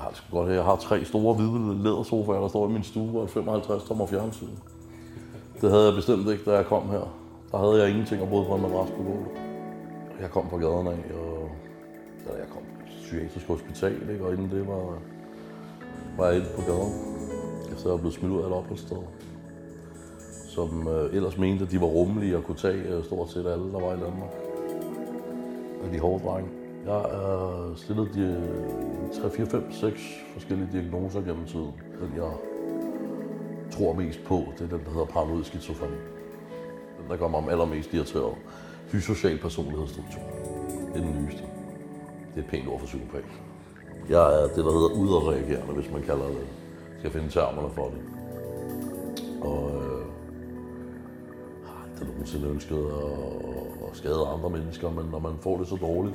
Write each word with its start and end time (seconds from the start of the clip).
Jeg 0.00 0.04
har 0.04 0.10
det 0.10 0.18
sgu 0.18 0.36
godt 0.36 0.48
her. 0.48 0.54
Jeg 0.54 0.64
har 0.64 0.76
tre 0.76 1.04
store 1.04 1.34
hvide 1.34 1.82
lædersofaer, 1.82 2.40
der 2.40 2.48
står 2.48 2.68
i 2.68 2.72
min 2.72 2.82
stue, 2.82 3.18
og 3.18 3.24
et 3.24 3.30
55 3.30 3.84
tommer 3.84 4.06
fjernsyn. 4.06 4.56
Det 5.60 5.70
havde 5.70 5.84
jeg 5.84 5.94
bestemt 5.94 6.28
ikke, 6.28 6.44
da 6.50 6.56
jeg 6.56 6.66
kom 6.66 6.88
her. 6.88 7.04
Der 7.52 7.58
havde 7.58 7.82
jeg 7.82 7.90
ingenting 7.90 8.22
at 8.22 8.28
bruge 8.28 8.46
på 8.46 8.54
en 8.54 8.62
madras 8.62 8.90
på 8.90 8.96
gulvet. 8.96 9.28
Jeg 10.20 10.30
kom 10.30 10.50
fra 10.50 10.56
gaden 10.56 10.86
af, 10.86 11.00
og 11.20 11.50
da 12.26 12.30
jeg 12.38 12.48
kom 12.50 12.62
på 12.62 12.86
psykiatrisk 12.86 13.46
hospital, 13.46 14.10
ikke? 14.12 14.24
og 14.24 14.32
inden 14.32 14.50
det 14.50 14.66
var, 14.66 14.98
var 16.16 16.26
jeg 16.26 16.36
inde 16.36 16.48
på 16.56 16.62
gaden. 16.62 16.92
Efter 17.72 17.84
jeg 17.88 17.92
var 17.92 17.98
blevet 17.98 18.14
smidt 18.14 18.32
ud 18.32 18.42
af 18.42 18.46
et 18.46 18.52
opholdssted. 18.52 19.02
Som 20.48 20.88
øh, 20.88 21.14
ellers 21.14 21.38
mente, 21.38 21.64
at 21.64 21.70
de 21.70 21.80
var 21.80 21.86
rummelige 21.86 22.36
og 22.36 22.44
kunne 22.44 22.56
tage 22.58 22.82
øh, 22.82 23.04
stort 23.04 23.30
set 23.30 23.46
alle, 23.46 23.72
der 23.72 23.80
var 23.80 23.92
i 23.94 24.00
Danmark. 24.00 24.32
Og 25.84 25.92
de 25.92 26.00
hårde 26.00 26.24
drenge. 26.24 26.59
Jeg 26.86 27.00
er 27.00 27.72
stillet 27.76 28.14
de 28.14 29.20
3, 29.22 29.30
4, 29.30 29.46
5, 29.46 29.72
6 29.72 30.00
forskellige 30.32 30.68
diagnoser 30.72 31.20
gennem 31.20 31.46
tiden. 31.46 31.72
Den 32.00 32.12
jeg 32.16 32.32
tror 33.70 33.92
mest 33.92 34.24
på, 34.24 34.44
det 34.58 34.64
er 34.64 34.76
den, 34.76 34.84
der 34.84 34.90
hedder 34.90 35.04
paranoid 35.04 35.44
skizofreni. 35.44 35.96
Den, 37.00 37.10
der 37.10 37.16
gør 37.16 37.28
mig 37.28 37.50
allermest 37.50 37.94
irriteret. 37.94 38.34
Dysocial 38.92 39.38
personlighedsstruktur. 39.38 40.22
Det 40.94 41.02
er 41.02 41.06
den 41.06 41.24
nyeste. 41.24 41.42
Det 42.34 42.36
er 42.36 42.44
et 42.44 42.50
pænt 42.50 42.68
ord 42.68 42.78
for 42.78 42.86
psykopat. 42.86 43.24
Jeg 44.08 44.42
er 44.42 44.46
det, 44.46 44.64
der 44.64 44.72
hedder 44.72 45.00
udadreagerende, 45.00 45.74
hvis 45.74 45.92
man 45.92 46.02
kalder 46.02 46.26
det. 46.26 46.46
Skal 46.98 47.10
finde 47.10 47.28
termerne 47.28 47.70
for 47.74 47.90
det. 47.90 48.00
Og 49.40 49.70
øh, 49.74 50.04
har 51.66 51.84
aldrig 51.84 52.08
nogensinde 52.08 52.48
ønsket 52.48 52.76
at, 52.76 53.90
at 53.90 53.96
skade 53.96 54.26
andre 54.34 54.50
mennesker, 54.50 54.90
men 54.90 55.04
når 55.10 55.18
man 55.18 55.32
får 55.40 55.58
det 55.58 55.68
så 55.68 55.76
dårligt, 55.76 56.14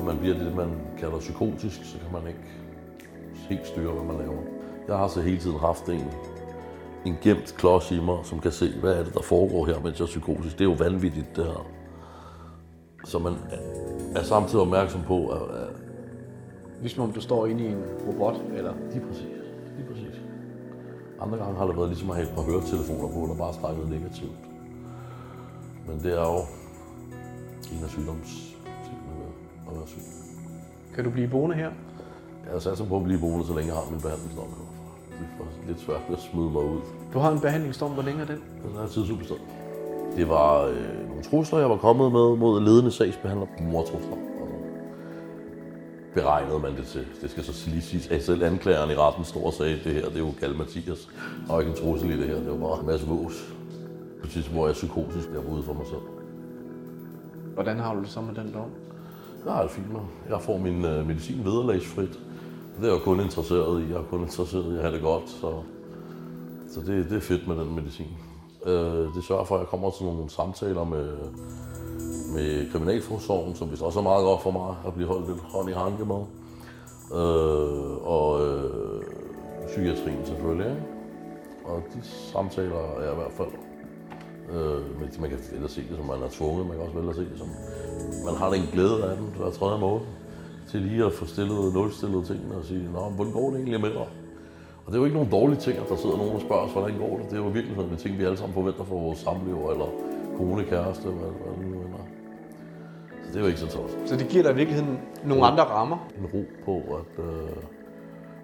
at 0.00 0.06
man 0.06 0.18
bliver 0.18 0.38
det, 0.38 0.56
man 0.56 0.70
kalder 0.98 1.18
psykotisk, 1.18 1.84
så 1.84 1.98
kan 1.98 2.12
man 2.12 2.28
ikke 2.28 2.40
helt 3.48 3.66
styre, 3.66 3.92
hvad 3.92 4.04
man 4.04 4.16
laver. 4.16 4.42
Jeg 4.88 4.96
har 4.96 5.08
så 5.08 5.20
hele 5.20 5.38
tiden 5.38 5.58
haft 5.58 5.88
en, 5.88 6.10
en 7.04 7.16
gemt 7.22 7.54
klods 7.58 7.90
i 7.90 8.00
mig, 8.00 8.18
som 8.24 8.40
kan 8.40 8.52
se, 8.52 8.80
hvad 8.80 8.94
er 8.94 9.04
det, 9.04 9.14
der 9.14 9.22
foregår 9.22 9.66
her, 9.66 9.80
mens 9.80 9.98
jeg 9.98 10.04
er 10.04 10.06
psykotisk. 10.06 10.58
Det 10.58 10.64
er 10.64 10.68
jo 10.70 10.76
vanvittigt, 10.78 11.36
det 11.36 11.44
her. 11.44 11.66
Så 13.04 13.18
man 13.18 13.32
er 14.14 14.22
samtidig 14.22 14.60
opmærksom 14.60 15.00
på, 15.06 15.28
at, 15.28 15.42
at 15.42 15.68
Ligesom 16.80 17.02
om 17.02 17.12
du 17.12 17.20
står 17.20 17.46
inde 17.46 17.64
i 17.64 17.66
en 17.66 17.82
robot, 18.06 18.36
eller... 18.56 18.74
lige 18.92 19.06
præcis, 19.06 19.26
lige 19.76 19.88
præcis. 19.88 20.20
Andre 21.20 21.38
gange 21.38 21.56
har 21.58 21.66
det 21.66 21.76
været 21.76 21.88
ligesom 21.88 22.10
at 22.10 22.16
have 22.16 22.28
et 22.28 22.34
par 22.34 22.42
høretelefoner 22.42 23.08
på, 23.14 23.26
der 23.26 23.34
bare 23.38 23.54
snakkede 23.54 23.90
negativt. 23.90 24.38
Men 25.86 25.98
det 26.02 26.12
er 26.12 26.26
jo 26.32 26.38
en 27.72 27.84
af 27.84 27.90
sygdomstingene 27.90 28.49
ved 29.70 29.76
at 29.76 29.80
være 29.80 29.88
syg. 29.88 30.04
Kan 30.94 31.04
du 31.04 31.10
blive 31.10 31.28
boende 31.28 31.56
her? 31.56 31.70
Jeg 32.52 32.62
satser 32.62 32.84
på 32.84 32.96
at 32.96 33.04
blive 33.04 33.20
boende, 33.20 33.46
så 33.46 33.54
længe 33.54 33.68
jeg 33.72 33.76
har 33.80 33.90
min 33.90 34.00
behandlingsdom. 34.00 34.48
Det 35.18 35.26
er 35.26 35.44
faktisk 35.44 35.66
lidt 35.66 35.80
svært 35.80 36.00
ved 36.08 36.16
at 36.16 36.22
smide 36.22 36.50
mig 36.50 36.62
ud. 36.62 36.80
Du 37.12 37.18
har 37.18 37.30
en 37.32 37.40
behandlingsdom. 37.40 37.90
Hvor 37.90 38.02
længe 38.02 38.22
er 38.22 38.26
den? 38.26 38.40
Den 38.62 38.76
er 38.82 38.86
tidsubestemt. 38.86 39.40
Det 40.16 40.28
var 40.28 40.64
øh, 40.64 41.08
nogle 41.08 41.22
trusler, 41.22 41.58
jeg 41.58 41.70
var 41.70 41.76
kommet 41.76 42.12
med 42.12 42.36
mod 42.36 42.60
ledende 42.60 42.90
sagsbehandler. 42.90 43.46
Mortrusler. 43.60 44.16
Og 44.40 44.48
beregnede 46.14 46.58
man 46.58 46.76
det 46.76 46.86
til. 46.86 47.06
Det 47.22 47.30
skal 47.30 47.44
så 47.44 47.70
lige 47.70 47.82
siges, 47.82 48.08
at 48.08 48.22
selv 48.22 48.42
anklageren 48.42 48.90
i 48.90 48.94
retten 48.94 49.24
stod 49.24 49.42
og 49.42 49.52
sagde, 49.52 49.80
det 49.84 49.92
her 49.94 50.04
det 50.04 50.16
er 50.16 50.20
jo 50.20 50.32
Gal 50.40 50.56
Mathias. 50.56 51.08
Der 51.46 51.52
var 51.52 51.60
ikke 51.60 51.70
en 51.70 51.78
trussel 51.78 52.10
i 52.10 52.16
det 52.20 52.26
her, 52.26 52.34
det 52.34 52.50
var 52.50 52.56
bare 52.68 52.80
en 52.80 52.86
masse 52.86 53.06
vås. 53.06 53.54
På 54.22 54.26
tidspunkt, 54.26 54.56
hvor 54.56 54.66
jeg 54.66 54.70
er 54.70 54.74
psykotisk, 54.74 55.28
jeg 55.28 55.44
var 55.44 55.50
ude 55.54 55.62
for 55.62 55.72
mig 55.72 55.86
selv. 55.86 56.04
Hvordan 57.54 57.78
har 57.78 57.94
du 57.94 58.00
det 58.00 58.08
så 58.08 58.20
med 58.20 58.34
den 58.34 58.52
dom? 58.54 58.70
Jeg 59.44 59.52
har 59.52 59.62
det. 59.62 59.72
Jeg 60.28 60.40
får 60.40 60.58
min 60.58 60.84
øh, 60.84 61.06
medicin 61.06 61.44
vederlagsfrit. 61.44 62.20
Det 62.80 62.88
er 62.88 62.92
jeg 62.92 63.02
kun 63.02 63.20
interesseret 63.20 63.82
i. 63.82 63.84
Jeg 63.92 63.98
er 63.98 64.04
kun 64.10 64.20
interesseret 64.20 64.72
i 64.72 64.76
at 64.76 64.82
have 64.82 64.94
det 64.94 65.02
godt, 65.02 65.30
så, 65.30 65.52
så 66.68 66.80
det, 66.80 67.10
det 67.10 67.16
er 67.16 67.20
fedt 67.20 67.48
med 67.48 67.56
den 67.56 67.74
medicin. 67.74 68.06
Øh, 68.66 69.14
det 69.14 69.24
sørger 69.24 69.44
for, 69.44 69.54
at 69.54 69.60
jeg 69.60 69.68
kommer 69.68 69.90
til 69.90 70.06
nogle 70.06 70.30
samtaler 70.30 70.84
med, 70.84 71.08
med 72.34 72.72
Kriminalforsorgen, 72.72 73.54
som 73.54 73.70
vist 73.70 73.82
også 73.82 73.98
er 73.98 74.02
meget 74.02 74.24
godt 74.24 74.42
for 74.42 74.50
mig 74.50 74.76
at 74.86 74.94
blive 74.94 75.08
holdt 75.08 75.28
lidt 75.28 75.40
hånd 75.40 75.70
i 75.70 75.72
hanke 75.72 76.04
med. 76.04 76.22
Øh, 77.14 77.96
og 78.06 78.46
øh, 78.46 79.02
psykiatrien 79.66 80.26
selvfølgelig. 80.26 80.66
Ikke? 80.66 80.82
Og 81.64 81.82
de 81.94 82.00
samtaler 82.32 82.76
er 82.76 83.02
jeg 83.02 83.12
i 83.12 83.16
hvert 83.16 83.32
fald 83.32 83.48
Øh, 84.52 85.00
men 85.00 85.08
man 85.20 85.30
kan 85.30 85.38
ellers 85.52 85.72
se 85.72 85.80
det, 85.88 85.96
som 85.96 86.06
man 86.06 86.22
er 86.22 86.30
tvunget. 86.30 86.66
Man 86.66 86.76
kan 86.76 86.84
også 86.86 86.96
vælge 86.98 87.10
at 87.10 87.16
se 87.16 87.26
det 87.32 87.38
som, 87.38 87.48
man 88.24 88.34
har 88.40 88.48
en 88.50 88.68
glæde 88.72 89.04
af 89.10 89.16
den 89.16 89.26
hver 89.36 89.50
tredje 89.50 89.80
måned. 89.80 90.06
Til 90.70 90.80
lige 90.80 91.04
at 91.04 91.12
få 91.12 91.26
stillet, 91.26 91.74
nulstillet 91.74 92.26
tingene 92.26 92.54
og 92.54 92.64
sige, 92.64 92.88
Nå, 92.92 93.00
hvordan 93.16 93.32
går 93.32 93.50
det 93.50 93.56
egentlig 93.56 93.80
med 93.80 93.90
dig? 93.90 94.08
Og 94.84 94.86
det 94.86 94.94
er 94.94 94.98
jo 94.98 95.04
ikke 95.04 95.16
nogen 95.16 95.30
dårlige 95.30 95.60
ting, 95.60 95.78
at 95.78 95.88
der 95.88 95.96
sidder 95.96 96.16
nogen 96.16 96.34
og 96.34 96.40
spørger 96.40 96.62
os, 96.62 96.72
hvordan 96.72 96.98
går 96.98 97.16
det? 97.18 97.30
Det 97.30 97.38
er 97.38 97.42
jo 97.44 97.48
virkelig 97.48 97.76
sådan 97.76 97.90
en 97.90 97.96
ting, 97.96 98.18
vi 98.18 98.24
alle 98.24 98.36
sammen 98.36 98.54
forventer 98.54 98.84
for 98.84 98.98
vores 99.00 99.18
samliv, 99.18 99.58
eller 99.72 99.88
kone, 100.36 100.64
kæreste, 100.64 101.08
hvad, 101.08 101.30
hvad 101.40 101.52
det 101.58 101.66
nu 101.72 101.80
end 101.80 101.94
er. 101.94 102.06
Så 103.22 103.28
det 103.28 103.36
er 103.36 103.40
jo 103.40 103.46
ikke 103.46 103.60
så 103.60 103.66
tosset. 103.66 103.98
Så 104.06 104.16
det 104.16 104.28
giver 104.28 104.42
dig 104.42 104.52
i 104.52 104.54
virkeligheden 104.54 104.98
nogle 105.24 105.46
andre 105.46 105.64
rammer. 105.64 106.08
En 106.18 106.26
ro 106.34 106.44
på, 106.64 106.74
at, 106.76 107.24
øh, 107.24 107.56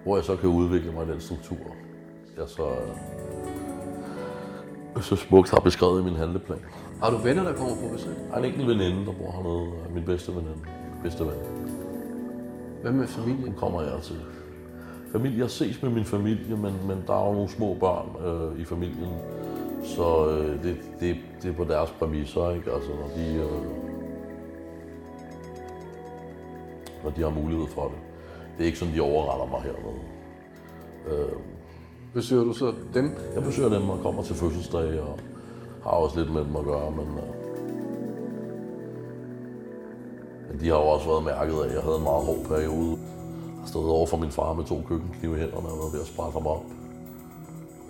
hvor 0.03 0.15
jeg 0.15 0.25
så 0.25 0.35
kan 0.35 0.49
udvikle 0.49 0.91
mig 0.91 1.07
i 1.07 1.11
den 1.11 1.19
struktur, 1.19 1.65
jeg 2.37 2.47
så, 2.47 2.65
så 5.01 5.15
smukt 5.15 5.49
har 5.49 5.59
beskrevet 5.59 6.01
i 6.01 6.03
min 6.03 6.15
handleplan. 6.15 6.59
Har 7.01 7.09
du 7.11 7.17
venner, 7.17 7.43
der 7.43 7.53
kommer 7.53 7.75
på 7.75 7.93
besøg? 7.93 8.11
Jeg 8.11 8.33
har 8.33 8.39
en 8.39 8.45
enkelt 8.45 8.67
veninde, 8.67 9.05
der 9.05 9.11
bor 9.11 9.31
hernede. 9.31 9.71
er 9.89 9.93
Min 9.93 10.05
bedste 10.05 10.31
veninde. 10.31 10.57
Bedste 11.03 11.23
ven. 11.23 11.33
Hvad 12.81 12.91
med 12.91 13.07
familien? 13.07 13.53
kommer 13.53 13.81
jeg 13.81 14.01
til. 14.01 14.15
Familie, 15.11 15.39
jeg 15.39 15.49
ses 15.49 15.81
med 15.81 15.91
min 15.91 16.05
familie, 16.05 16.55
men, 16.55 16.73
men 16.87 17.03
der 17.07 17.13
er 17.13 17.27
jo 17.27 17.33
nogle 17.33 17.49
små 17.49 17.77
børn 17.79 18.25
øh, 18.25 18.61
i 18.61 18.65
familien. 18.65 19.13
Så 19.83 20.29
øh, 20.29 20.63
det, 20.63 20.77
det, 20.99 21.17
det 21.41 21.49
er 21.51 21.55
på 21.55 21.63
deres 21.63 21.91
præmisser, 21.99 22.49
ikke? 22.51 22.71
Altså, 22.71 22.89
når 22.89 23.09
de, 23.15 23.33
øh, 23.33 23.63
når 27.03 27.09
de 27.09 27.21
har 27.21 27.29
mulighed 27.29 27.67
for 27.67 27.83
det. 27.83 27.97
Det 28.57 28.63
er 28.63 28.65
ikke 28.65 28.79
sådan, 28.79 28.93
de 28.93 29.01
overretter 29.01 29.45
mig 29.45 29.61
hernede. 29.61 30.01
Øh, 31.07 31.56
Besøger 32.13 32.43
du 32.43 32.53
så 32.53 32.73
dem? 32.93 33.11
jeg 33.35 33.43
besøger 33.43 33.69
dem 33.69 33.89
og 33.89 33.99
kommer 34.01 34.23
til 34.23 34.35
fødselsdag 34.35 35.01
og 35.01 35.19
har 35.83 35.91
også 35.91 36.19
lidt 36.19 36.33
med 36.33 36.45
dem 36.45 36.55
at 36.55 36.63
gøre, 36.63 36.91
men, 36.91 37.07
øh, 37.07 37.33
men 40.49 40.59
de 40.59 40.67
har 40.67 40.75
jo 40.75 40.87
også 40.87 41.07
været 41.07 41.23
mærket 41.23 41.53
af, 41.53 41.67
at 41.67 41.73
jeg 41.73 41.81
havde 41.81 41.97
en 41.97 42.03
meget 42.03 42.25
hård 42.25 42.45
periode. 42.47 42.97
Jeg 43.55 43.59
har 43.59 43.67
stået 43.67 43.89
over 43.89 44.07
for 44.07 44.17
min 44.17 44.31
far 44.31 44.53
med 44.53 44.65
to 44.65 44.81
køkkenknive 44.89 45.35
i 45.35 45.39
hænderne 45.39 45.67
og 45.67 45.77
været 45.77 45.93
ved 45.93 46.01
at 46.01 46.07
sprætte 46.07 46.33
ham 46.33 46.47
op. 46.47 46.63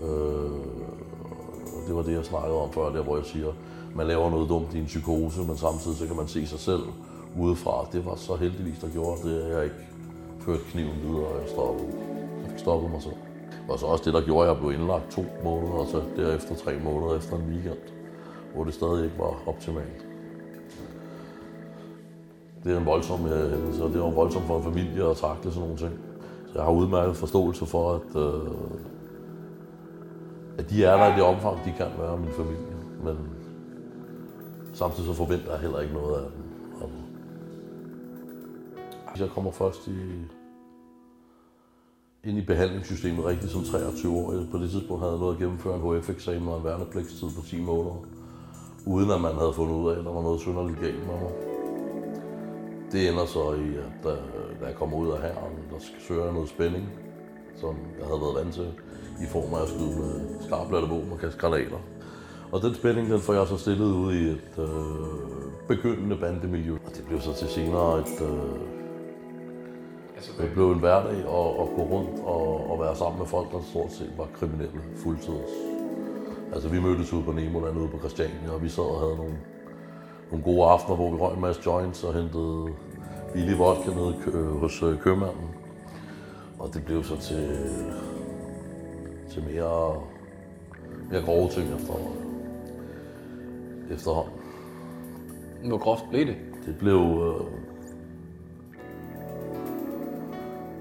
Øh, 0.04 0.52
det 1.88 1.96
var 1.96 2.02
det, 2.02 2.14
jeg 2.14 2.26
snakkede 2.26 2.62
om 2.62 2.72
før, 2.72 2.90
der 2.90 3.04
hvor 3.04 3.18
jeg 3.18 3.26
siger, 3.26 3.52
man 3.96 4.08
laver 4.08 4.30
noget 4.30 4.50
dumt 4.50 4.74
i 4.74 4.80
en 4.80 4.86
psykose, 4.86 5.42
men 5.42 5.58
samtidig 5.58 5.98
så 5.98 6.08
kan 6.08 6.16
man 6.16 6.28
se 6.28 6.48
sig 6.48 6.60
selv 6.60 6.82
udefra. 7.40 7.88
Det 7.92 8.06
var 8.06 8.16
så 8.16 8.36
heldigvis, 8.36 8.80
der 8.80 8.90
gjorde 8.90 9.30
det, 9.30 9.42
at 9.42 9.56
jeg 9.56 9.64
ikke 9.64 9.88
førte 10.40 10.64
kniven 10.72 10.98
videre, 11.04 11.28
og 11.28 11.42
jeg 11.42 11.50
stoppede. 11.50 11.88
Jeg 12.44 12.52
fik 12.52 12.60
stoppet 12.60 12.92
mig 12.92 13.02
selv. 13.02 13.27
Og 13.70 13.80
så 13.80 13.86
også 13.86 14.04
det, 14.06 14.14
der 14.14 14.22
gjorde, 14.22 14.50
at 14.50 14.54
jeg 14.54 14.62
blev 14.62 14.72
indlagt 14.80 15.12
to 15.12 15.26
måneder, 15.44 15.74
og 15.74 15.88
så 15.88 16.02
derefter 16.16 16.56
tre 16.56 16.80
måneder 16.84 17.18
efter 17.18 17.36
en 17.36 17.50
weekend, 17.50 17.84
hvor 18.56 18.64
det 18.64 18.74
stadig 18.74 19.04
ikke 19.04 19.20
var 19.20 19.42
optimalt. 19.46 20.08
Det 22.64 22.74
er 22.74 22.80
en 22.80 22.86
voldsom 22.86 23.26
øh, 23.26 23.52
hændelse, 23.52 23.84
og 23.84 23.90
det 23.90 24.02
var 24.02 24.10
voldsomt 24.10 24.46
for 24.46 24.58
en 24.58 24.64
familie 24.64 25.10
at 25.10 25.18
takle 25.18 25.52
sådan 25.52 25.62
nogle 25.62 25.78
ting. 25.78 25.94
Så 26.48 26.54
jeg 26.56 26.64
har 26.64 26.72
udmærket 26.72 27.16
forståelse 27.16 27.66
for, 27.66 27.94
at, 27.94 28.22
øh, 28.22 28.52
at 30.58 30.70
de 30.70 30.86
er 30.86 30.98
der 30.98 31.14
i 31.14 31.16
det 31.16 31.24
omfang, 31.24 31.66
de 31.66 31.74
kan 31.78 31.88
være 32.00 32.18
min 32.18 32.32
familie. 32.32 32.76
Men 33.04 33.18
samtidig 34.74 35.06
så 35.06 35.14
forventer 35.14 35.52
jeg 35.52 35.60
heller 35.60 35.80
ikke 35.80 35.94
noget 35.94 36.16
af 36.16 36.22
dem. 36.22 36.44
Altså. 36.82 36.98
Og 39.08 39.20
jeg 39.20 39.30
kommer 39.30 39.52
først 39.52 39.88
i, 39.88 40.00
ind 42.28 42.38
i 42.38 42.42
behandlingssystemet 42.42 43.26
rigtigt 43.26 43.52
som 43.52 43.64
23 43.64 44.18
år. 44.18 44.34
På 44.52 44.58
det 44.58 44.70
tidspunkt 44.70 45.02
havde 45.02 45.14
jeg 45.14 45.20
nået 45.20 45.34
at 45.34 45.40
gennemføre 45.40 45.76
en 45.76 45.82
HF-eksamen 45.82 46.48
og 46.48 46.58
en 46.58 46.64
værnepligtstid 46.64 47.28
på 47.36 47.42
10 47.46 47.62
måneder. 47.62 48.06
Uden 48.86 49.12
at 49.12 49.22
man 49.22 49.36
havde 49.36 49.54
fundet 49.54 49.76
ud 49.76 49.92
af, 49.92 50.00
at 50.00 50.06
der 50.06 50.12
var 50.12 50.22
noget 50.22 50.40
synderligt 50.42 50.80
galt 50.80 51.08
med 51.08 51.18
mig. 51.24 51.32
Det 52.92 53.10
ender 53.10 53.26
så 53.26 53.54
i, 53.54 53.68
at 53.86 53.94
da, 54.04 54.10
da 54.62 54.66
jeg 54.66 54.76
kommer 54.76 54.98
ud 54.98 55.12
af 55.12 55.22
herren, 55.22 55.54
der 55.72 55.80
skal 55.80 56.02
søge 56.08 56.24
jeg 56.24 56.34
noget 56.34 56.50
spænding, 56.50 56.90
som 57.56 57.76
jeg 58.00 58.06
havde 58.08 58.22
været 58.22 58.36
vant 58.40 58.54
til, 58.54 58.68
i 59.24 59.26
form 59.26 59.54
af 59.54 59.62
at 59.62 59.70
skyde 59.70 59.96
med 60.02 60.12
skarplatte 60.46 60.88
våben 60.88 61.12
og 61.12 61.20
kaste 61.20 61.40
granater. 61.40 61.82
Og 62.52 62.62
den 62.62 62.74
spænding, 62.74 63.10
den 63.10 63.22
får 63.22 63.34
jeg 63.34 63.48
så 63.48 63.58
stillet 63.58 63.92
ud 63.94 64.14
i 64.14 64.24
et 64.36 64.54
øh, 64.58 64.68
begyndende 65.68 66.18
bandemiljø. 66.18 66.74
Og 66.86 66.92
det 66.96 67.04
blev 67.08 67.22
så 67.22 67.34
til 67.34 67.48
senere 67.48 68.00
et, 68.00 68.22
øh, 68.22 68.77
det 70.38 70.52
blev 70.54 70.72
en 70.72 70.80
hverdag 70.80 71.18
at, 71.18 71.48
at 71.62 71.68
gå 71.76 71.82
rundt 71.94 72.20
og, 72.24 72.72
og 72.72 72.80
være 72.80 72.96
sammen 72.96 73.20
med 73.20 73.28
folk, 73.28 73.52
der 73.52 73.62
stort 73.62 73.92
set 73.92 74.14
var 74.18 74.28
kriminelle 74.34 74.82
fuldtids. 74.96 75.52
Altså 76.54 76.70
vi 76.70 76.80
mødtes 76.80 77.14
ude 77.14 77.24
på 77.24 77.32
Nemoland 77.32 77.78
ude 77.78 77.88
på 77.88 77.98
Christiania, 77.98 78.52
og 78.54 78.64
vi 78.64 78.70
sad 78.70 78.84
og 78.84 79.00
havde 79.00 79.16
nogle, 79.16 79.38
nogle 80.32 80.44
gode 80.44 80.66
aftener, 80.66 80.96
hvor 80.96 81.12
vi 81.12 81.18
røg 81.18 81.34
en 81.34 81.42
masse 81.42 81.62
joints 81.66 82.04
og 82.04 82.14
hentede 82.14 82.68
billig 83.34 83.60
vodka 83.60 83.90
nede 83.90 84.16
kø, 84.24 84.44
hos 84.44 84.84
øh, 84.84 85.00
købmanden. 85.00 85.50
Og 86.60 86.74
det 86.74 86.86
blev 86.86 87.04
så 87.04 87.18
til, 87.18 87.48
til 89.30 89.44
mere, 89.44 90.02
mere 91.12 91.22
grove 91.22 91.50
ting 91.50 91.76
efter, 91.76 91.94
efterhånden. 93.92 94.34
Hvor 95.66 95.78
groft 95.78 96.04
blev 96.10 96.26
det? 96.26 96.36
Det 96.66 96.76
blev... 96.80 96.98
Øh, 96.98 97.67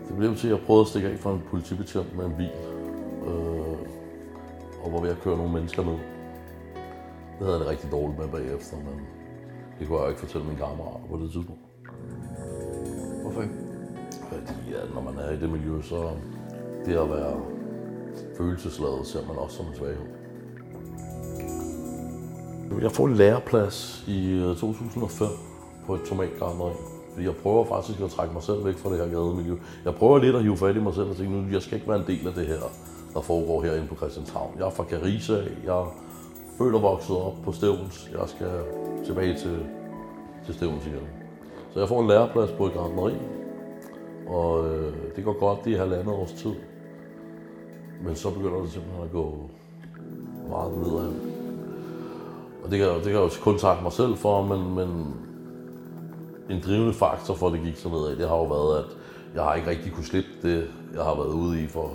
det 0.08 0.16
blev 0.16 0.36
til, 0.36 0.48
at 0.48 0.58
jeg 0.58 0.66
prøvede 0.66 0.80
at 0.80 0.88
stikke 0.88 1.08
af 1.08 1.18
fra 1.18 1.32
en 1.32 1.42
politibetjent 1.50 2.16
med 2.16 2.24
en 2.24 2.36
bil. 2.36 2.50
Øh, 3.26 3.78
og 4.84 4.92
var 4.92 5.00
ved 5.00 5.10
at 5.10 5.20
køre 5.20 5.36
nogle 5.36 5.52
mennesker 5.52 5.84
ned. 5.84 5.98
Det 7.38 7.46
havde 7.46 7.52
jeg 7.52 7.60
det 7.60 7.68
rigtig 7.68 7.90
dårligt 7.92 8.18
med 8.18 8.28
bagefter, 8.28 8.76
men 8.76 9.00
det 9.78 9.88
kunne 9.88 9.98
jeg 9.98 10.04
jo 10.04 10.08
ikke 10.08 10.20
fortælle 10.20 10.46
min 10.46 10.56
kammerat 10.56 11.00
på 11.10 11.16
det 11.16 11.32
tidspunkt. 11.32 11.62
Hvorfor 13.22 13.42
ikke? 13.42 13.54
Fordi 14.28 14.70
ja, 14.70 14.94
når 14.94 15.00
man 15.00 15.18
er 15.18 15.30
i 15.30 15.40
det 15.40 15.50
miljø, 15.50 15.82
så 15.82 16.10
det 16.84 16.96
at 16.96 17.10
være 17.10 17.40
følelsesladet 18.36 19.06
ser 19.06 19.26
man 19.26 19.36
også 19.36 19.56
som 19.56 19.66
en 19.66 19.74
svaghed. 19.74 20.06
Jeg 22.82 22.92
får 22.92 23.06
en 23.06 23.14
læreplads 23.14 24.04
i 24.08 24.30
øh, 24.32 24.56
2005 24.56 25.28
på 25.86 25.94
et 25.94 26.00
tomatgarneri. 26.08 26.95
Fordi 27.16 27.28
jeg 27.28 27.36
prøver 27.36 27.64
faktisk 27.64 28.00
at 28.00 28.10
trække 28.10 28.34
mig 28.34 28.42
selv 28.42 28.64
væk 28.64 28.74
fra 28.74 28.90
det 28.90 28.98
her 28.98 29.06
gademiljø. 29.06 29.56
Jeg 29.84 29.94
prøver 29.94 30.18
lidt 30.18 30.36
at 30.36 30.42
hive 30.42 30.56
fat 30.56 30.76
i 30.76 30.78
mig 30.78 30.94
selv 30.94 31.10
og 31.10 31.16
tænke, 31.16 31.32
nu 31.32 31.52
jeg 31.52 31.62
skal 31.62 31.74
ikke 31.74 31.88
være 31.88 31.98
en 31.98 32.06
del 32.06 32.26
af 32.28 32.34
det 32.34 32.46
her, 32.46 32.60
der 33.14 33.20
foregår 33.20 33.62
herinde 33.62 33.86
på 33.88 33.94
Christianshavn. 33.94 34.54
Jeg 34.58 34.66
er 34.66 34.70
fra 34.70 34.84
Carisa, 34.84 35.32
jeg 35.64 35.84
føler 36.58 36.72
født 36.72 36.74
og 36.74 36.82
vokset 36.82 37.16
op 37.16 37.34
på 37.44 37.52
Stævns. 37.52 38.10
Jeg 38.12 38.28
skal 38.28 38.50
tilbage 39.06 39.38
til, 39.38 39.58
til 40.46 40.54
Stævns 40.54 40.86
igen. 40.86 41.08
Så 41.72 41.78
jeg 41.78 41.88
får 41.88 42.00
en 42.00 42.08
læreplads 42.08 42.50
på 42.50 42.66
et 42.66 42.72
gardneri, 42.72 43.14
og 44.26 44.66
øh, 44.68 44.92
det 45.16 45.24
går 45.24 45.38
godt, 45.38 45.66
i 45.66 45.72
halvandet 45.72 46.14
års 46.14 46.32
tid. 46.32 46.54
Men 48.04 48.16
så 48.16 48.30
begynder 48.30 48.60
det 48.60 48.70
simpelthen 48.70 49.04
at 49.04 49.12
gå 49.12 49.50
meget 50.48 50.78
nedad. 50.78 51.12
Og 52.64 52.70
det 52.70 52.78
kan, 52.78 52.88
det 52.88 53.02
kan 53.02 53.12
jeg 53.12 53.20
jo 53.20 53.30
kun 53.42 53.58
takke 53.58 53.82
mig 53.82 53.92
selv 53.92 54.16
for, 54.16 54.42
men, 54.42 54.74
men 54.74 55.14
en 56.50 56.62
drivende 56.66 56.94
faktor 56.94 57.34
for, 57.34 57.46
at 57.46 57.52
det 57.52 57.62
gik 57.62 57.76
så 57.76 57.88
nedad, 57.88 58.16
det 58.16 58.28
har 58.28 58.36
jo 58.36 58.44
været, 58.44 58.78
at 58.78 58.96
jeg 59.34 59.42
har 59.42 59.54
ikke 59.54 59.70
rigtig 59.70 59.92
kunne 59.92 60.04
slippe 60.04 60.30
det, 60.42 60.68
jeg 60.94 61.02
har 61.02 61.14
været 61.14 61.32
ude 61.32 61.62
i. 61.62 61.66
For 61.66 61.90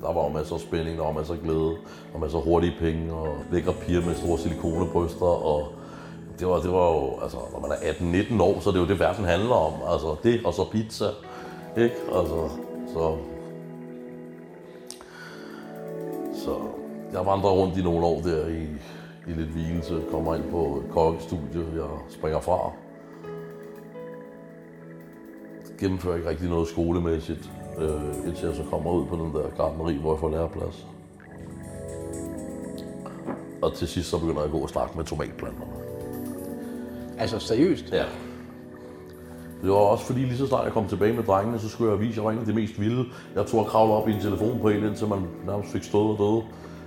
der 0.00 0.12
var 0.12 0.24
jo 0.24 0.28
masser 0.28 0.54
af 0.54 0.60
spænding, 0.60 0.98
der 0.98 1.04
var 1.04 1.12
masser 1.12 1.34
af 1.34 1.40
glæde, 1.40 1.74
og 2.14 2.20
masser 2.20 2.38
af 2.38 2.44
hurtige 2.44 2.74
penge, 2.78 3.12
og 3.12 3.36
lækre 3.52 3.72
piger 3.72 4.06
med 4.06 4.14
store 4.14 4.38
silikonebryster, 4.38 5.26
og 5.26 5.68
det 6.38 6.48
var, 6.48 6.60
det 6.60 6.72
var 6.72 6.86
jo, 6.92 7.20
altså, 7.22 7.38
når 7.52 7.60
man 7.60 7.70
er 7.70 7.92
18-19 7.92 8.42
år, 8.42 8.60
så 8.60 8.70
er 8.70 8.72
det 8.72 8.80
jo 8.80 8.86
det, 8.86 9.00
verden 9.00 9.24
handler 9.24 9.54
om. 9.54 9.72
Altså, 9.92 10.16
det 10.22 10.40
og 10.44 10.54
så 10.54 10.64
pizza, 10.72 11.04
ikke? 11.76 11.96
Altså, 12.16 12.48
så... 12.94 13.16
Så 16.44 16.56
jeg 17.12 17.26
vandrer 17.26 17.50
rundt 17.50 17.78
i 17.78 17.82
nogle 17.82 18.06
år 18.06 18.20
der 18.20 18.46
i, 18.46 18.62
i 19.26 19.32
lidt 19.32 19.48
hvilelse, 19.48 20.02
kommer 20.10 20.34
ind 20.34 20.50
på 20.50 20.82
et 20.84 20.92
kokkestudie, 20.92 21.64
jeg 21.74 21.84
springer 22.08 22.40
fra. 22.40 22.72
Gennemfører 25.80 26.16
ikke 26.16 26.28
rigtig 26.28 26.48
noget 26.48 26.68
skolemæssigt, 26.68 27.50
øh, 27.78 28.26
indtil 28.26 28.46
jeg 28.46 28.56
så 28.56 28.62
kommer 28.70 28.90
ud 28.90 29.06
på 29.06 29.16
den 29.16 29.34
der 29.34 29.50
gartneri, 29.56 29.96
hvor 29.96 30.12
jeg 30.12 30.20
får 30.20 30.30
læreplads. 30.30 30.86
Og 33.62 33.74
til 33.74 33.88
sidst 33.88 34.10
så 34.10 34.18
begynder 34.18 34.40
jeg 34.40 34.44
at 34.44 34.52
gå 34.52 34.58
og 34.58 34.68
snakke 34.68 34.96
med 34.96 35.04
tomatplanterne. 35.04 35.72
Altså 37.18 37.38
seriøst? 37.38 37.92
Ja. 37.92 38.04
Det 39.62 39.70
var 39.70 39.76
også 39.76 40.04
fordi, 40.04 40.20
lige 40.20 40.36
så 40.36 40.46
snart 40.46 40.64
jeg 40.64 40.72
kom 40.72 40.88
tilbage 40.88 41.12
med 41.12 41.22
drengene, 41.22 41.58
så 41.58 41.68
skulle 41.68 41.92
jeg 41.92 42.00
vise, 42.00 42.10
at 42.10 42.16
jeg 42.16 42.24
var 42.24 42.30
egentlig 42.30 42.46
det 42.46 42.54
mest 42.54 42.80
vilde. 42.80 43.04
Jeg 43.34 43.46
tog 43.46 43.60
at 43.60 43.66
kravle 43.66 43.92
op 43.92 44.08
i 44.08 44.12
en 44.12 44.20
telefonpæl, 44.20 44.84
indtil 44.84 45.08
man 45.08 45.18
nærmest 45.46 45.72
fik 45.72 45.82
stået 45.82 46.10
og 46.10 46.18
døde. 46.18 46.42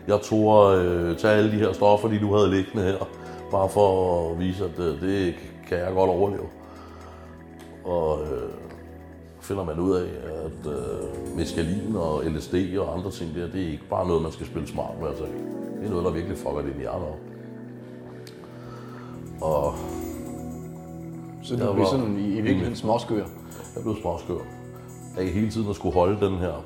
Jeg 0.07 0.21
tog 0.21 0.73
at 0.73 0.79
øh, 0.79 1.17
tage 1.17 1.33
alle 1.33 1.51
de 1.51 1.57
her 1.57 1.73
stoffer, 1.73 2.07
de 2.07 2.19
nu 2.21 2.33
havde 2.33 2.51
liggende 2.51 2.83
her, 2.83 3.07
bare 3.51 3.69
for 3.69 4.31
at 4.31 4.39
vise, 4.39 4.65
at 4.65 4.79
øh, 4.79 5.01
det 5.01 5.35
kan 5.69 5.77
jeg 5.77 5.93
godt 5.93 6.09
overleve. 6.09 6.47
Og 7.83 8.21
øh, 8.21 8.49
finder 9.43 9.63
man 9.63 9.79
ud 9.79 9.95
af, 9.95 10.07
at 10.45 10.71
øh, 10.71 11.37
meskalin 11.37 11.95
og 11.95 12.23
LSD 12.25 12.53
og 12.77 12.97
andre 12.97 13.11
ting 13.11 13.35
der, 13.35 13.47
det 13.47 13.61
er 13.61 13.71
ikke 13.71 13.89
bare 13.89 14.07
noget, 14.07 14.21
man 14.21 14.31
skal 14.31 14.45
spille 14.45 14.67
smart 14.67 14.99
med 15.01 15.07
tage. 15.17 15.31
Det 15.79 15.85
er 15.85 15.89
noget, 15.89 16.05
der 16.05 16.11
virkelig 16.11 16.37
fucker 16.37 16.61
din 16.61 16.79
hjerne 16.79 17.05
op. 17.05 17.19
Og 19.41 19.73
Så 21.43 21.55
du 21.55 21.63
Jeg 21.63 21.73
blev 21.73 21.85
sådan 21.85 22.17
i, 22.17 22.27
i 22.27 22.41
virkeligheden 22.41 22.75
småskør? 22.75 23.25
Jeg 23.75 23.83
blev 23.83 23.95
småskør. 24.01 24.39
Af 25.17 25.25
hele 25.27 25.49
tiden 25.49 25.69
at 25.69 25.75
skulle 25.75 25.93
holde 25.93 26.25
den 26.25 26.37
her 26.37 26.65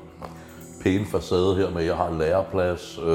pæne 0.82 1.04
facade 1.04 1.56
her 1.56 1.70
med, 1.70 1.80
at 1.80 1.86
jeg 1.86 1.96
har 1.96 2.08
en 2.08 2.18
læreplads. 2.18 2.98
Øh, 2.98 3.08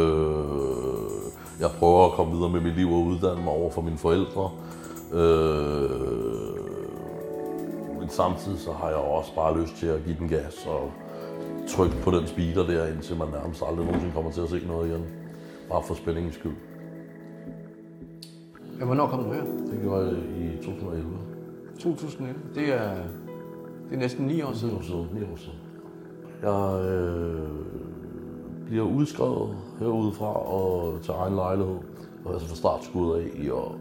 jeg 1.59 1.69
prøver 1.79 2.05
at 2.05 2.11
komme 2.11 2.35
videre 2.35 2.49
med 2.49 2.61
mit 2.61 2.75
liv 2.75 2.91
og 2.91 3.03
uddanne 3.05 3.43
mig 3.43 3.53
over 3.53 3.71
for 3.71 3.81
mine 3.81 3.97
forældre. 3.97 4.51
Øh, 5.13 6.42
men 8.03 8.09
samtidig 8.09 8.59
så 8.59 8.71
har 8.71 8.87
jeg 8.87 8.97
også 8.97 9.35
bare 9.35 9.61
lyst 9.61 9.75
til 9.75 9.87
at 9.87 10.03
give 10.05 10.15
den 10.19 10.27
gas 10.27 10.67
og 10.67 10.91
trykke 11.67 11.95
på 12.03 12.11
den 12.11 12.27
speeder 12.27 12.67
der, 12.67 12.87
indtil 12.87 13.17
man 13.17 13.27
nærmest 13.27 13.63
aldrig 13.67 13.85
nogensinde 13.85 14.13
kommer 14.13 14.31
til 14.31 14.41
at 14.41 14.49
se 14.49 14.67
noget 14.67 14.89
igen. 14.89 15.05
Bare 15.69 15.83
for 15.83 15.93
spændingens 15.93 16.35
skyld. 16.35 16.55
Ja, 18.79 18.85
hvornår 18.85 19.07
kom 19.07 19.23
du 19.23 19.33
her? 19.33 19.43
Det 19.43 19.79
gjorde 19.81 20.05
jeg 20.05 20.17
i 20.17 20.57
2011. 20.57 21.09
2011. 21.79 22.39
Det 22.55 22.73
er, 22.73 22.95
det 23.89 23.93
er 23.93 23.97
næsten 23.97 24.25
9 24.25 24.41
år 24.41 24.49
9 24.49 24.55
siden. 24.57 24.75
år 24.75 24.81
siden. 24.81 25.09
9 25.13 25.21
år 25.23 25.35
siden. 25.35 25.59
Jeg 26.41 26.91
øh, 26.91 27.49
bliver 28.65 28.85
udskrevet 28.85 29.57
herudefra 29.79 30.53
og 30.53 31.01
til 31.01 31.11
egen 31.11 31.35
lejlighed. 31.35 31.77
Og 32.25 32.33
altså 32.33 32.47
fra 32.47 32.55
startskuddet 32.55 33.21
af 33.21 33.43
i 33.43 33.49
år 33.49 33.75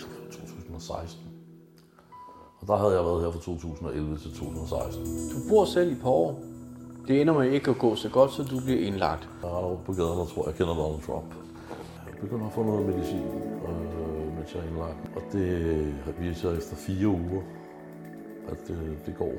2016. 0.00 1.31
Og 2.62 2.68
der 2.68 2.76
havde 2.76 2.94
jeg 2.94 3.04
været 3.04 3.22
her 3.24 3.30
fra 3.30 3.38
2011 3.40 4.18
til 4.18 4.30
2016. 4.30 5.04
Du 5.04 5.48
bor 5.48 5.64
selv 5.64 5.92
i 5.92 5.94
par 5.94 6.08
år. 6.10 6.40
Det 7.08 7.20
ender 7.20 7.34
med 7.38 7.50
ikke 7.50 7.70
at 7.70 7.78
gå 7.78 7.94
så 7.94 8.08
godt, 8.08 8.32
så 8.32 8.42
du 8.42 8.60
bliver 8.64 8.80
indlagt. 8.86 9.28
Jeg 9.42 9.50
er 9.50 9.54
rundt 9.68 9.84
på 9.84 9.92
gaden 9.92 10.18
og 10.20 10.28
tror, 10.28 10.46
jeg 10.46 10.54
kender 10.54 10.74
Donald 10.74 11.02
Trump. 11.02 11.34
Jeg 12.06 12.14
begynder 12.20 12.46
at 12.46 12.52
få 12.52 12.62
noget 12.62 12.86
medicin, 12.86 13.18
øh, 13.68 14.36
mens 14.36 14.54
jeg 14.54 14.62
er 14.62 14.68
indlagt. 14.68 14.96
Og 15.16 15.22
det 15.32 15.94
viser 16.20 16.52
efter 16.58 16.76
fire 16.76 17.08
uger, 17.08 17.42
at 18.48 18.56
det, 18.68 18.78
det 19.06 19.14
går. 19.18 19.32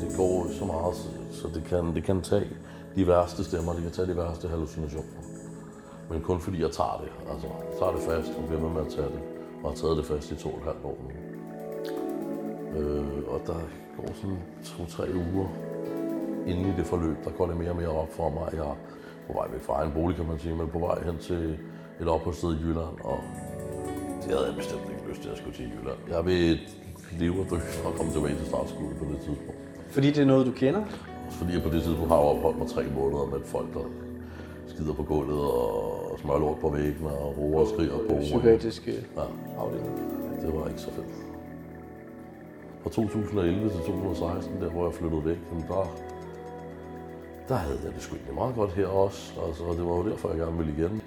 Det 0.00 0.16
går 0.16 0.46
så 0.58 0.64
meget, 0.64 0.94
så- 1.30 1.48
det 1.54 1.64
kan, 1.64 1.94
det 1.94 2.04
kan 2.04 2.20
tage 2.22 2.46
de 2.96 3.06
værste 3.06 3.44
stemmer, 3.44 3.72
det 3.72 3.82
kan 3.82 3.92
tage 3.92 4.08
de 4.08 4.16
værste 4.16 4.48
hallucinationer. 4.48 5.20
Men 6.10 6.20
kun 6.22 6.40
fordi 6.40 6.62
jeg 6.62 6.70
tager 6.70 7.02
det. 7.04 7.30
Altså, 7.32 7.46
tager 7.78 7.92
det 7.92 8.00
fast 8.00 8.28
og 8.38 8.44
bliver 8.48 8.60
ved 8.60 8.70
med 8.70 8.80
at 8.80 8.88
tage 8.92 9.06
det. 9.06 9.20
Og 9.64 9.70
har 9.70 9.76
taget 9.76 9.96
det 9.96 10.04
fast 10.06 10.30
i 10.30 10.36
to 10.36 10.48
og 10.48 10.56
et 10.58 10.64
halvt 10.64 10.84
år 10.84 10.96
nu. 11.02 11.10
Øh, 12.76 13.24
og 13.34 13.40
der 13.46 13.58
går 13.96 14.08
sådan 14.14 14.38
to-tre 14.64 15.04
uger, 15.34 15.48
inde 16.46 16.62
i 16.68 16.72
det 16.76 16.86
forløb, 16.86 17.16
der 17.24 17.30
går 17.30 17.46
det 17.46 17.56
mere 17.56 17.70
og 17.70 17.76
mere 17.76 17.88
op 17.88 18.12
for 18.12 18.28
mig. 18.30 18.48
Jeg 18.52 18.60
er 18.60 18.76
på 19.26 19.32
vej 19.32 19.46
væk 19.52 19.62
fra 19.62 19.72
egen 19.80 19.92
bolig, 19.92 20.16
kan 20.16 20.26
man 20.26 20.38
sige, 20.38 20.54
men 20.56 20.68
på 20.68 20.78
vej 20.78 20.98
hen 21.04 21.18
til 21.18 21.58
et 22.00 22.08
opholdssted 22.08 22.50
i 22.54 22.60
Jylland, 22.62 22.96
og 23.04 23.18
det 24.22 24.30
havde 24.32 24.46
jeg 24.46 24.56
bestemt 24.56 24.82
ikke 24.92 25.08
lyst 25.10 25.20
til, 25.22 25.28
at 25.28 25.32
jeg 25.34 25.38
skulle 25.38 25.56
til 25.56 25.64
Jylland. 25.74 25.98
Jeg 26.14 26.24
vil 26.26 26.58
leve 27.20 27.40
og 27.40 27.46
dø 27.50 27.56
for 27.56 27.88
at 27.90 27.94
komme 27.96 28.12
tilbage 28.12 28.34
til 28.40 28.46
startskuddet 28.46 28.96
på 28.98 29.04
det 29.04 29.18
tidspunkt. 29.26 29.60
Fordi 29.88 30.06
det 30.06 30.18
er 30.18 30.24
noget, 30.24 30.46
du 30.46 30.52
kender? 30.52 30.82
Også 31.26 31.38
fordi 31.38 31.52
jeg 31.54 31.62
på 31.62 31.68
det 31.74 31.82
tidspunkt 31.82 32.08
har 32.10 32.16
opholdt 32.16 32.58
mig 32.58 32.68
tre 32.68 32.82
måneder 32.98 33.26
med 33.26 33.40
folk, 33.44 33.74
der 33.74 33.84
skider 34.66 34.94
på 34.94 35.02
gulvet 35.02 35.40
og 35.40 36.18
smører 36.22 36.38
lort 36.38 36.58
på 36.58 36.68
væggene 36.68 37.10
og 37.10 37.38
roer 37.38 37.60
og 37.60 37.68
skriger 37.68 37.98
på. 38.08 38.14
Psykiatriske 38.20 38.92
Ja, 39.16 39.22
afdeling. 39.58 39.96
det 40.42 40.54
var 40.54 40.68
ikke 40.68 40.80
så 40.80 40.90
fedt. 40.90 41.06
Fra 42.84 42.90
2011 42.90 43.70
til 43.70 43.78
2016, 43.78 44.60
der 44.60 44.70
hvor 44.70 44.84
jeg 44.86 44.94
flyttede 44.94 45.24
væk, 45.24 45.38
jamen 45.50 45.64
der, 45.68 45.92
der 47.48 47.54
havde 47.54 47.78
jeg 47.84 47.92
det 47.94 48.02
sgu 48.02 48.14
egentlig 48.14 48.34
meget 48.34 48.54
godt 48.54 48.72
her 48.72 48.86
også. 48.86 49.32
Altså, 49.46 49.62
det 49.78 49.84
var 49.88 49.96
jo 49.96 50.08
derfor, 50.10 50.28
jeg 50.28 50.38
gerne 50.38 50.56
ville 50.56 50.72
igen. 50.78 51.02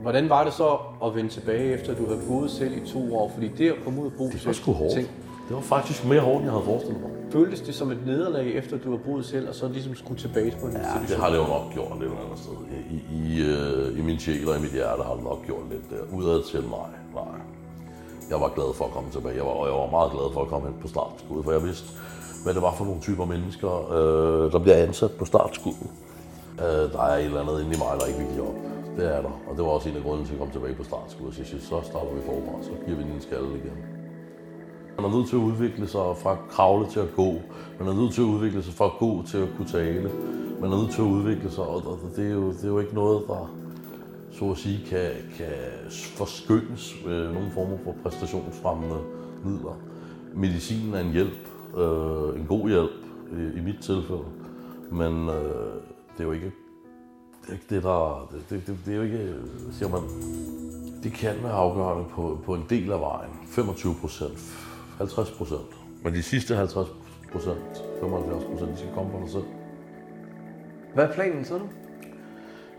Hvordan 0.00 0.28
var 0.28 0.44
det 0.44 0.52
så 0.52 0.78
at 1.04 1.14
vende 1.14 1.30
tilbage, 1.30 1.72
efter 1.74 1.94
du 1.94 2.06
havde 2.06 2.20
boet 2.28 2.50
selv 2.50 2.72
i 2.82 2.86
to 2.86 3.16
år? 3.16 3.28
Fordi 3.34 3.48
det 3.48 3.68
at 3.70 3.76
komme 3.84 4.00
ud 4.02 4.06
og 4.06 4.12
bo 4.18 4.24
Det 4.24 4.46
var 4.46 4.52
sgu 4.52 4.72
hårdt. 4.72 4.94
tænk, 4.94 5.08
Det 5.48 5.56
var 5.56 5.62
faktisk 5.62 6.04
mere 6.06 6.20
hårdt, 6.20 6.36
end 6.36 6.44
jeg 6.44 6.52
havde 6.52 6.64
forestillet 6.64 7.00
mig. 7.02 7.10
føltes 7.32 7.60
det 7.60 7.74
som 7.74 7.90
et 7.90 8.06
nederlag, 8.06 8.46
efter 8.54 8.78
du 8.78 8.88
havde 8.90 9.02
boet 9.06 9.24
selv, 9.24 9.48
og 9.48 9.54
så 9.54 9.68
ligesom 9.68 9.94
skulle 9.94 10.20
tilbage 10.20 10.50
på 10.60 10.66
en 10.66 10.72
Ja, 10.72 10.78
institution? 10.78 11.06
det 11.08 11.16
har 11.16 11.30
det 11.30 11.36
jo 11.36 11.46
nok 11.56 11.72
gjort 11.74 11.92
et 11.98 12.02
eller 12.02 12.24
andet 12.24 12.38
sted. 12.38 12.56
I, 12.90 12.98
i, 13.20 13.24
øh, 13.50 13.98
I 13.98 14.02
min 14.02 14.18
sjæl 14.18 14.48
og 14.48 14.56
i 14.56 14.60
mit 14.60 14.70
hjerte 14.72 15.02
har 15.02 15.14
det 15.14 15.24
nok 15.24 15.46
gjort 15.46 15.64
lidt 15.70 15.90
der. 15.90 16.16
Udad 16.18 16.42
til 16.50 16.62
mig, 16.62 16.88
nej. 17.14 17.40
Jeg 18.30 18.40
var 18.40 18.48
glad 18.56 18.74
for 18.74 18.84
at 18.84 18.90
komme 18.90 19.10
tilbage. 19.10 19.36
Jeg 19.36 19.44
var, 19.44 19.50
og 19.50 19.66
jeg 19.66 19.74
var 19.74 19.90
meget 19.90 20.10
glad 20.12 20.26
for 20.34 20.40
at 20.42 20.48
komme 20.48 20.68
ind 20.68 20.78
på 20.80 20.88
startskuddet, 20.88 21.44
for 21.44 21.52
jeg 21.52 21.62
vidste, 21.62 21.88
hvad 22.44 22.54
det 22.54 22.62
var 22.62 22.74
for 22.78 22.84
nogle 22.84 23.00
typer 23.00 23.24
mennesker, 23.24 23.70
øh, 23.96 24.52
der 24.52 24.58
bliver 24.58 24.76
ansat 24.76 25.12
på 25.18 25.24
startskuddet. 25.24 25.90
Øh, 26.64 26.84
der 26.94 27.02
er 27.10 27.16
et 27.18 27.24
eller 27.24 27.40
andet 27.42 27.56
inde 27.62 27.74
i 27.76 27.78
mig, 27.84 27.92
der 28.00 28.06
ikke 28.06 28.18
vil 28.18 28.28
give 28.34 28.48
op. 28.48 28.58
Det 28.96 29.06
er 29.16 29.22
der. 29.22 29.34
Og 29.48 29.52
det 29.56 29.64
var 29.64 29.70
også 29.70 29.88
en 29.88 29.96
af 29.96 30.02
grundene 30.02 30.26
til 30.26 30.34
at 30.34 30.38
komme 30.38 30.52
tilbage 30.52 30.74
på 30.74 30.84
startskuddet. 30.84 31.34
Så 31.34 31.40
jeg 31.40 31.46
synes, 31.46 31.64
så 31.64 31.76
starter 31.90 32.12
vi 32.14 32.20
forfra, 32.30 32.54
så 32.62 32.70
giver 32.84 32.96
vi 32.98 33.02
den 33.02 33.12
en 33.12 33.20
skalle 33.20 33.48
igen. 33.60 33.76
Man 34.96 35.04
er 35.10 35.16
nødt 35.16 35.28
til 35.28 35.36
at 35.36 35.40
udvikle 35.50 35.86
sig 35.88 36.06
fra 36.22 36.36
kravle 36.50 36.86
til 36.90 37.00
at 37.00 37.10
gå. 37.16 37.30
Man 37.78 37.88
er 37.88 37.94
nødt 38.00 38.12
til 38.14 38.20
at 38.20 38.30
udvikle 38.34 38.62
sig 38.62 38.74
fra 38.74 38.84
at 38.84 38.96
gå 38.98 39.22
til 39.30 39.38
at 39.38 39.48
kunne 39.56 39.68
tale. 39.68 40.10
Man 40.60 40.72
er 40.72 40.76
nødt 40.80 40.90
til 40.90 41.02
at 41.02 41.10
udvikle 41.16 41.50
sig, 41.50 41.64
og 41.64 41.98
det 42.16 42.26
er 42.30 42.34
jo, 42.34 42.48
det 42.52 42.64
er 42.64 42.68
jo 42.68 42.78
ikke 42.78 42.94
noget, 42.94 43.22
der 43.28 43.50
så 44.38 44.50
at 44.50 44.58
sige 44.58 44.86
kan, 44.86 45.10
kan 45.36 45.54
forskyndes 45.90 46.94
med 47.06 47.32
nogle 47.32 47.50
former 47.50 47.78
for 47.84 47.94
præstationsfremmende 48.02 49.00
midler. 49.44 49.80
Medicinen 50.34 50.94
er 50.94 51.00
en 51.00 51.12
hjælp, 51.12 51.48
øh, 51.76 52.40
en 52.40 52.46
god 52.46 52.68
hjælp 52.68 52.90
i, 53.32 53.58
i 53.58 53.60
mit 53.60 53.80
tilfælde, 53.82 54.24
men 54.90 55.28
øh, 55.28 55.74
det 56.12 56.20
er 56.20 56.24
jo 56.24 56.32
ikke 56.32 56.52
det, 57.42 57.48
er 57.48 57.52
ikke 57.52 57.74
det 57.74 57.82
der, 57.82 58.28
det, 58.32 58.50
det, 58.50 58.66
det, 58.66 58.78
det 58.86 58.92
er 58.92 58.96
jo 58.96 59.02
ikke, 59.02 59.34
siger 59.72 59.88
man, 59.88 60.02
det 61.02 61.12
kan 61.12 61.34
være 61.42 61.52
afgørende 61.52 62.04
på, 62.10 62.40
på 62.44 62.54
en 62.54 62.66
del 62.70 62.92
af 62.92 63.00
vejen. 63.00 63.30
25 63.46 63.94
procent, 64.00 64.38
50 64.98 65.30
procent. 65.30 65.76
Men 66.04 66.14
de 66.14 66.22
sidste 66.22 66.56
50 66.56 66.88
procent, 67.32 67.84
75 68.00 68.44
procent, 68.44 68.70
de 68.70 68.76
skal 68.76 68.92
komme 68.94 69.12
fra 69.12 69.20
dig 69.20 69.30
selv. 69.30 69.44
Hvad 70.94 71.04
er 71.04 71.12
planen 71.12 71.44
så 71.44 71.58
nu? 71.58 71.64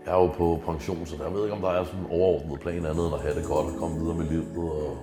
Jeg 0.06 0.12
er 0.12 0.22
jo 0.22 0.26
på 0.26 0.60
pension, 0.66 1.06
så 1.06 1.22
jeg 1.24 1.34
ved 1.34 1.42
ikke, 1.42 1.54
om 1.54 1.60
der 1.60 1.68
er 1.68 1.84
sådan 1.84 2.00
en 2.00 2.06
overordnet 2.10 2.60
plan 2.60 2.86
andet 2.86 3.06
end 3.06 3.14
at 3.14 3.20
have 3.20 3.34
det 3.34 3.44
godt 3.44 3.66
og 3.66 3.78
komme 3.78 4.00
videre 4.00 4.16
med 4.16 4.26
livet 4.26 4.46
og 4.56 4.96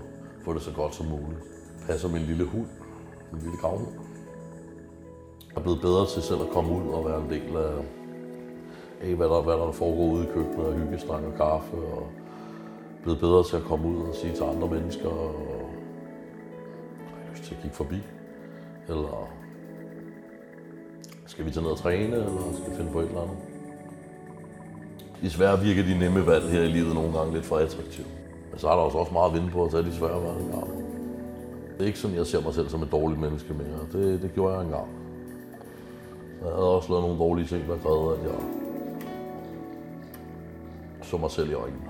få 0.45 0.53
det 0.53 0.61
så 0.61 0.71
godt 0.71 0.95
som 0.95 1.05
muligt. 1.05 1.41
Passer 1.87 2.09
min 2.09 2.21
lille 2.21 2.45
hund, 2.45 2.67
min 3.31 3.41
lille 3.41 3.57
gravhund. 3.57 3.93
Jeg 5.49 5.57
er 5.57 5.61
blevet 5.61 5.81
bedre 5.81 6.07
til 6.07 6.21
selv 6.21 6.41
at 6.41 6.49
komme 6.49 6.69
ud 6.77 6.93
og 6.93 7.05
være 7.05 7.19
en 7.23 7.29
del 7.29 7.57
af, 7.57 7.73
af 9.01 9.15
hvad, 9.15 9.27
der, 9.27 9.41
hvad 9.41 9.53
der 9.53 9.71
foregår 9.71 10.13
ude 10.13 10.23
i 10.23 10.27
køkkenet 10.33 10.65
og 10.65 10.73
hyggesnak 10.73 11.23
og 11.23 11.33
kaffe. 11.37 11.77
Og 11.77 12.07
blevet 13.03 13.19
bedre 13.19 13.43
til 13.43 13.55
at 13.55 13.63
komme 13.63 13.87
ud 13.87 14.07
og 14.07 14.15
sige 14.15 14.35
til 14.35 14.43
andre 14.43 14.67
mennesker, 14.67 15.09
og 15.09 15.33
har 17.09 17.17
jeg 17.21 17.31
lyst 17.31 17.43
til 17.43 17.55
at 17.55 17.61
kigge 17.61 17.75
forbi? 17.75 18.01
Eller 18.87 19.29
skal 21.25 21.45
vi 21.45 21.51
tage 21.51 21.63
ned 21.63 21.71
og 21.71 21.77
træne, 21.77 22.15
eller 22.15 22.53
skal 22.53 22.71
vi 22.71 22.75
finde 22.75 22.91
på 22.91 22.99
et 22.99 23.07
eller 23.07 23.21
andet? 23.21 23.56
Desværre 25.21 25.59
virker 25.59 25.83
de 25.83 25.99
nemme 25.99 26.27
valg 26.27 26.49
her 26.49 26.61
i 26.61 26.67
livet 26.67 26.95
nogle 26.95 27.17
gange 27.17 27.33
lidt 27.33 27.45
for 27.45 27.55
attraktive. 27.55 28.07
Men 28.51 28.59
så 28.59 28.67
er 28.67 28.71
der 28.71 28.81
også 28.81 28.97
også 28.97 29.13
meget 29.13 29.29
at 29.29 29.33
vinde 29.33 29.49
på 29.51 29.63
at 29.65 29.71
tage 29.71 29.83
de 29.83 29.93
svære 29.93 30.21
valg 30.21 30.41
engang. 30.45 30.67
Det 31.77 31.83
er 31.83 31.87
ikke 31.87 31.99
sådan, 31.99 32.17
jeg 32.17 32.27
ser 32.27 32.41
mig 32.41 32.53
selv 32.53 32.69
som 32.69 32.83
et 32.83 32.91
dårligt 32.91 33.21
menneske 33.21 33.53
mere. 33.53 34.03
Det, 34.03 34.21
det 34.21 34.33
gjorde 34.33 34.53
jeg 34.53 34.63
engang. 34.63 34.87
Jeg 36.41 36.49
havde 36.53 36.75
også 36.75 36.89
lavet 36.89 37.03
nogle 37.03 37.19
dårlige 37.19 37.47
ting, 37.47 37.67
der 37.67 37.77
krævede, 37.77 38.17
at 38.17 38.23
jeg 38.23 38.39
så 41.03 41.17
mig 41.17 41.31
selv 41.31 41.49
i 41.49 41.53
øjnene. 41.53 41.81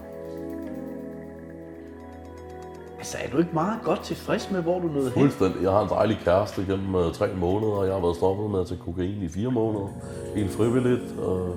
Altså, 2.97 3.17
er 3.23 3.29
du 3.29 3.37
ikke 3.37 3.53
meget 3.53 3.79
godt 3.83 4.03
tilfreds 4.03 4.51
med, 4.51 4.61
hvor 4.61 4.79
du 4.79 4.87
nåede 4.87 5.11
hen? 5.11 5.21
Fuldstændig. 5.21 5.63
Jeg 5.63 5.71
har 5.71 5.81
en 5.81 5.89
dejlig 5.89 6.17
kæreste 6.23 6.65
gennem 6.69 6.95
uh, 6.95 7.11
tre 7.11 7.29
måneder, 7.35 7.71
og 7.71 7.85
jeg 7.85 7.93
har 7.93 8.01
været 8.01 8.15
stoppet 8.15 8.51
med 8.51 8.59
at 8.59 8.67
tage 8.67 8.79
kokain 8.85 9.21
i 9.21 9.27
fire 9.27 9.51
måneder. 9.51 9.87
Helt 10.35 10.51
frivilligt. 10.51 11.19
Og 11.19 11.55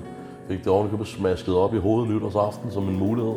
fik 0.51 0.63
det 0.63 0.67
ovenikøbet 0.67 1.07
smasket 1.07 1.55
op 1.55 1.73
i 1.73 1.77
hovedet 1.77 2.09
nytårsaften 2.09 2.71
som 2.71 2.89
en 2.89 2.99
mulighed. 2.99 3.35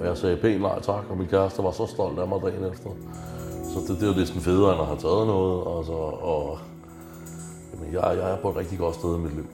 Og 0.00 0.06
jeg 0.06 0.16
sagde 0.16 0.36
pænt 0.36 0.62
nej 0.62 0.80
tak, 0.80 1.04
og 1.10 1.16
min 1.16 1.26
kæreste 1.26 1.62
var 1.62 1.70
så 1.70 1.86
stolt 1.86 2.18
af 2.18 2.28
mig 2.28 2.40
dagen 2.42 2.64
efter. 2.72 2.90
Så 3.72 3.78
det, 3.88 4.00
det 4.00 4.08
er 4.08 4.12
jo 4.12 4.18
næsten 4.18 4.40
federe, 4.40 4.72
end 4.72 4.80
at 4.80 4.86
have 4.86 4.98
taget 4.98 5.26
noget. 5.26 5.78
Altså, 5.78 5.92
og, 6.32 6.58
jamen, 7.72 7.94
jeg, 7.94 8.02
jeg 8.20 8.30
er 8.32 8.36
på 8.36 8.50
et 8.50 8.56
rigtig 8.56 8.78
godt 8.78 8.94
sted 8.94 9.16
i 9.16 9.18
mit 9.18 9.34
liv. 9.34 9.46